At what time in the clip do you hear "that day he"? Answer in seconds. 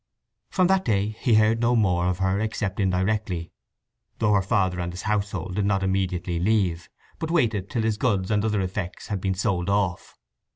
0.65-1.35